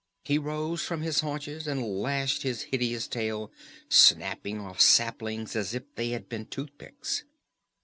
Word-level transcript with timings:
He 0.23 0.39
rose 0.39 0.81
from 0.81 1.01
his 1.03 1.19
haunches 1.19 1.67
and 1.67 1.85
lashed 2.01 2.41
his 2.41 2.63
hideous 2.63 3.07
tail, 3.07 3.51
snapping 3.87 4.59
off 4.59 4.81
saplings 4.81 5.55
as 5.55 5.75
if 5.75 5.83
they 5.93 6.09
had 6.09 6.27
been 6.27 6.47
toothpicks. 6.47 7.23